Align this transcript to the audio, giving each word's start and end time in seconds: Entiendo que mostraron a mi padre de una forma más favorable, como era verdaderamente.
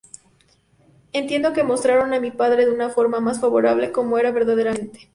Entiendo 1.13 1.53
que 1.53 1.61
mostraron 1.61 2.15
a 2.15 2.19
mi 2.19 2.31
padre 2.31 2.65
de 2.65 2.71
una 2.71 2.89
forma 2.89 3.19
más 3.19 3.39
favorable, 3.39 3.91
como 3.91 4.17
era 4.17 4.31
verdaderamente. 4.31 5.09